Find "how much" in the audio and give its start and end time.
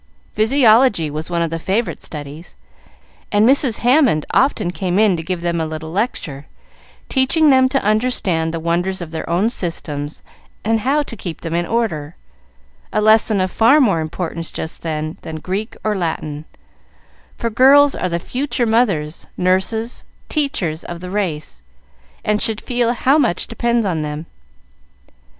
22.93-23.45